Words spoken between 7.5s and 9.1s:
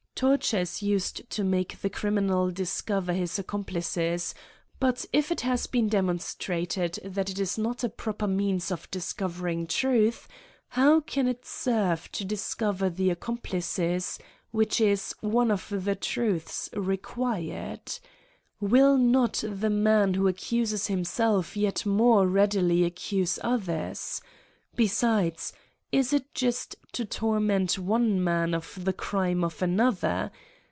not at a proper means of